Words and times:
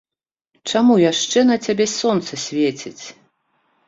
Чаму 0.69 0.95
яшчэ 1.01 1.43
на 1.49 1.57
цябе 1.65 1.85
сонца 1.91 2.39
свеціць? 2.45 3.05